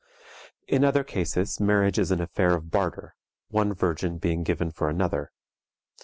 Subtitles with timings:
[0.67, 3.13] In other cases marriage is an affair of barter,
[3.49, 5.31] one virgin being given for another.